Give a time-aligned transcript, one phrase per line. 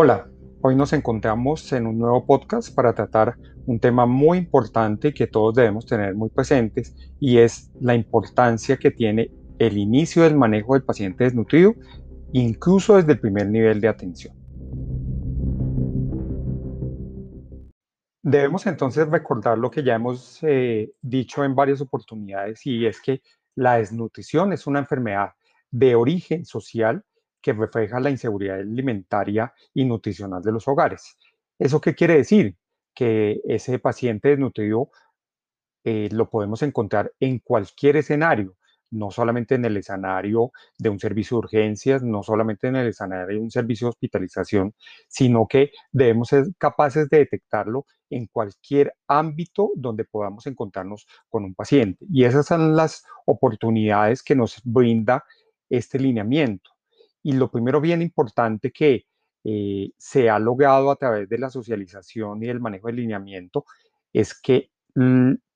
[0.00, 0.30] Hola,
[0.62, 3.34] hoy nos encontramos en un nuevo podcast para tratar
[3.66, 8.92] un tema muy importante que todos debemos tener muy presentes y es la importancia que
[8.92, 11.74] tiene el inicio del manejo del paciente desnutrido,
[12.32, 14.36] incluso desde el primer nivel de atención.
[18.22, 23.20] Debemos entonces recordar lo que ya hemos eh, dicho en varias oportunidades y es que
[23.56, 25.30] la desnutrición es una enfermedad
[25.72, 27.02] de origen social
[27.40, 31.16] que refleja la inseguridad alimentaria y nutricional de los hogares.
[31.58, 32.56] ¿Eso qué quiere decir?
[32.94, 34.90] Que ese paciente desnutrido
[35.84, 38.56] eh, lo podemos encontrar en cualquier escenario,
[38.90, 43.36] no solamente en el escenario de un servicio de urgencias, no solamente en el escenario
[43.38, 44.74] de un servicio de hospitalización,
[45.08, 51.54] sino que debemos ser capaces de detectarlo en cualquier ámbito donde podamos encontrarnos con un
[51.54, 52.06] paciente.
[52.10, 55.24] Y esas son las oportunidades que nos brinda
[55.68, 56.70] este lineamiento.
[57.22, 59.06] Y lo primero bien importante que
[59.44, 63.64] eh, se ha logrado a través de la socialización y el manejo del lineamiento
[64.12, 64.70] es que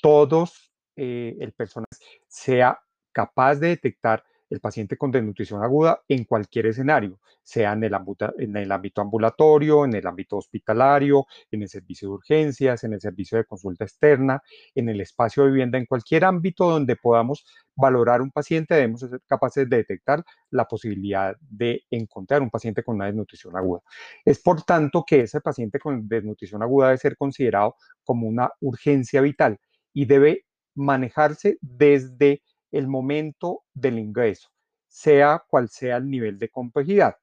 [0.00, 1.86] todos eh, el personal
[2.26, 2.78] sea
[3.12, 7.96] capaz de detectar el paciente con desnutrición aguda en cualquier escenario, sea en el,
[8.38, 13.00] en el, ámbito ambulatorio, en el ámbito hospitalario, en el servicio de urgencias, en el
[13.00, 14.42] servicio de consulta externa,
[14.74, 19.20] en el espacio de vivienda, en cualquier ámbito donde podamos valorar un paciente, debemos ser
[19.26, 23.82] capaces de detectar la posibilidad de encontrar un paciente con una desnutrición aguda.
[24.24, 29.20] Es por tanto que ese paciente con desnutrición aguda debe ser considerado como una urgencia
[29.20, 29.58] vital
[29.92, 34.50] y debe manejarse desde el momento del ingreso,
[34.88, 37.16] sea cual sea el nivel de complejidad.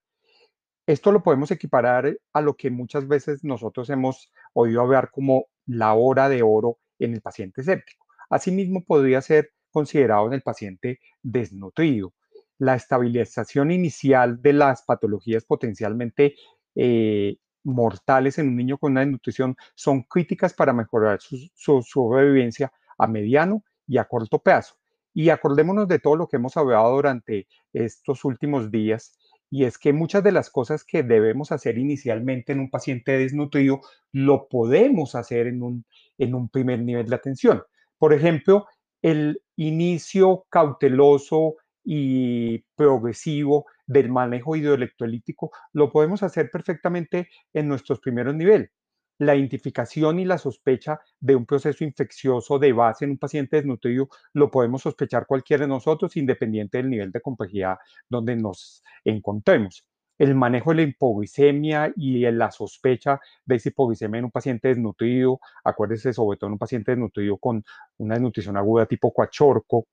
[0.87, 5.93] Esto lo podemos equiparar a lo que muchas veces nosotros hemos oído hablar como la
[5.95, 8.05] hora de oro en el paciente séptico.
[8.29, 12.13] Asimismo, podría ser considerado en el paciente desnutrido.
[12.57, 16.35] La estabilización inicial de las patologías potencialmente
[16.75, 22.71] eh, mortales en un niño con una desnutrición son críticas para mejorar su, su sobrevivencia
[22.97, 24.75] a mediano y a corto plazo.
[25.15, 29.17] Y acordémonos de todo lo que hemos hablado durante estos últimos días,
[29.49, 33.79] y es que muchas de las cosas que debemos hacer inicialmente en un paciente desnutrido,
[34.11, 35.85] lo podemos hacer en un,
[36.17, 37.63] en un primer nivel de atención.
[37.97, 38.67] Por ejemplo,
[39.01, 48.35] el inicio cauteloso y progresivo del manejo hidroelectrolítico lo podemos hacer perfectamente en nuestros primeros
[48.35, 48.71] niveles
[49.17, 54.09] la identificación y la sospecha de un proceso infeccioso de base en un paciente desnutrido
[54.33, 57.77] lo podemos sospechar cualquiera de nosotros, independiente del nivel de complejidad
[58.09, 59.85] donde nos encontremos.
[60.17, 65.39] El manejo de la hipoglicemia y la sospecha de esa hipoglicemia en un paciente desnutrido,
[65.63, 67.63] acuérdese sobre todo en un paciente desnutrido con
[67.97, 69.87] una desnutrición aguda tipo cuachorco,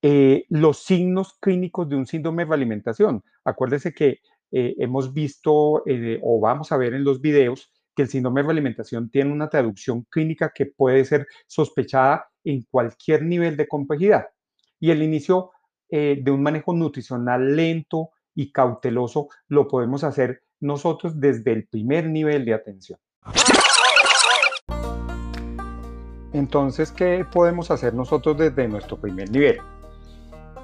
[0.00, 3.22] eh, los signos clínicos de un síndrome de alimentación.
[3.44, 8.08] Acuérdese que eh, hemos visto eh, o vamos a ver en los videos que el
[8.08, 13.66] síndrome de alimentación tiene una traducción clínica que puede ser sospechada en cualquier nivel de
[13.66, 14.26] complejidad.
[14.78, 15.50] Y el inicio
[15.90, 22.08] eh, de un manejo nutricional lento y cauteloso lo podemos hacer nosotros desde el primer
[22.08, 23.00] nivel de atención.
[26.32, 29.58] Entonces, ¿qué podemos hacer nosotros desde nuestro primer nivel?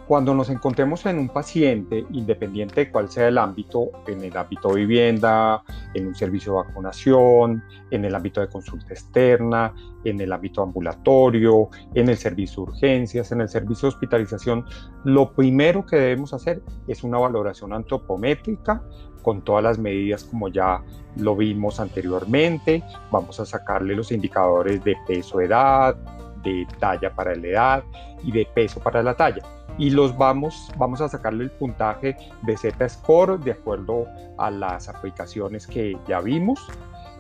[0.06, 4.69] Cuando nos encontremos en un paciente, independiente de cuál sea el ámbito, en el ámbito
[4.69, 5.62] de vivienda,
[5.94, 9.72] en un servicio de vacunación, en el ámbito de consulta externa,
[10.04, 14.66] en el ámbito ambulatorio, en el servicio de urgencias, en el servicio de hospitalización,
[15.04, 18.82] lo primero que debemos hacer es una valoración antropométrica
[19.22, 20.82] con todas las medidas como ya
[21.16, 22.82] lo vimos anteriormente.
[23.10, 25.97] Vamos a sacarle los indicadores de peso, edad,
[26.43, 27.84] de talla para la edad
[28.22, 29.43] y de peso para la talla
[29.79, 34.07] y los vamos, vamos a sacarle el puntaje de Z-Score de acuerdo
[34.39, 36.67] a las aplicaciones que ya vimos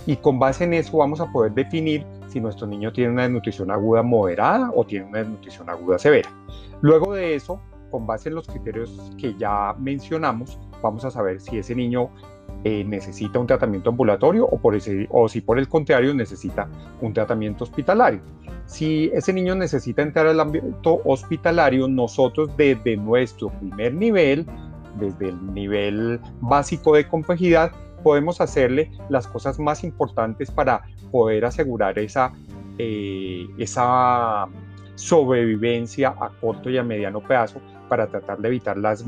[0.06, 3.70] y con base en eso vamos a poder definir si nuestro niño tiene una desnutrición
[3.70, 6.28] aguda moderada o tiene una desnutrición aguda severa.
[6.82, 7.60] Luego de eso,
[7.90, 12.10] con base en los criterios que ya mencionamos, vamos a saber si ese niño
[12.64, 16.68] eh, necesita un tratamiento ambulatorio o, por ese, o si por el contrario necesita
[17.00, 18.20] un tratamiento hospitalario.
[18.66, 24.46] Si ese niño necesita entrar al ámbito hospitalario, nosotros desde nuestro primer nivel,
[24.98, 27.72] desde el nivel básico de complejidad,
[28.02, 32.32] podemos hacerle las cosas más importantes para poder asegurar esa,
[32.78, 34.46] eh, esa
[34.94, 39.04] sobrevivencia a corto y a mediano plazo para tratar de evitar las,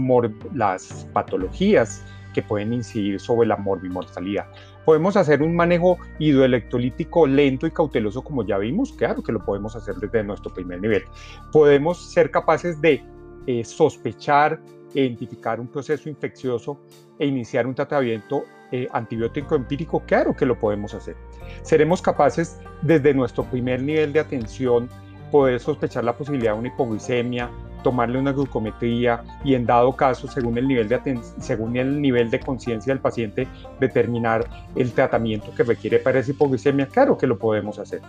[0.55, 2.05] las patologías
[2.37, 4.45] que pueden incidir sobre la morbimortalidad.
[4.85, 8.93] ¿Podemos hacer un manejo hidroelectrolítico lento y cauteloso como ya vimos?
[8.93, 11.05] Claro que lo podemos hacer desde nuestro primer nivel.
[11.51, 13.03] Podemos ser capaces de
[13.47, 14.61] eh, sospechar
[14.95, 16.79] identificar un proceso infeccioso
[17.19, 21.17] e iniciar un tratamiento eh, antibiótico empírico, claro que lo podemos hacer.
[21.63, 24.89] Seremos capaces desde nuestro primer nivel de atención
[25.31, 27.51] poder sospechar la posibilidad de una hipoglucemia,
[27.87, 32.41] tomarle una glucometría y en dado caso, según el nivel de, según el nivel de
[32.41, 33.47] conciencia del paciente,
[33.79, 34.45] determinar
[34.75, 38.01] el tratamiento que requiere para esa hipoglucemia, claro que lo podemos hacer.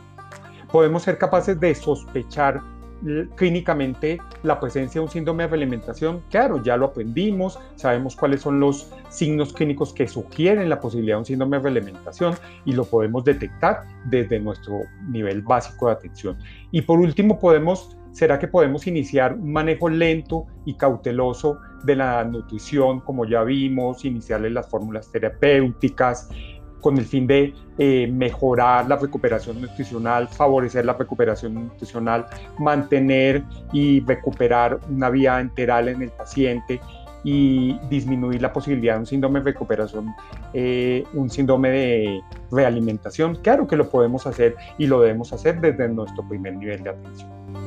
[0.71, 2.59] Podemos ser capaces de sospechar
[3.35, 8.59] clínicamente la presencia de un síndrome de realimentación, claro, ya lo aprendimos, sabemos cuáles son
[8.59, 12.33] los signos clínicos que sugieren la posibilidad de un síndrome de realimentación
[12.65, 16.35] y lo podemos detectar desde nuestro nivel básico de atención.
[16.71, 22.23] Y por último, podemos, ¿será que podemos iniciar un manejo lento y cauteloso de la
[22.23, 26.27] nutrición, como ya vimos, iniciarle las fórmulas terapéuticas,
[26.81, 32.25] con el fin de eh, mejorar la recuperación nutricional, favorecer la recuperación nutricional,
[32.57, 36.81] mantener y recuperar una vía enteral en el paciente
[37.23, 40.15] y disminuir la posibilidad de un síndrome de recuperación,
[40.53, 42.21] eh, un síndrome de
[42.51, 43.35] realimentación.
[43.35, 47.66] Claro que lo podemos hacer y lo debemos hacer desde nuestro primer nivel de atención.